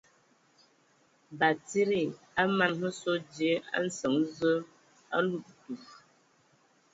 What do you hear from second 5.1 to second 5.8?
a ludǝtu.